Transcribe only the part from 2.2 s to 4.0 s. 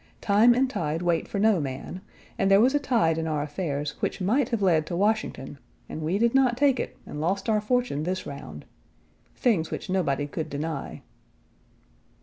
and there was a tide in our affairs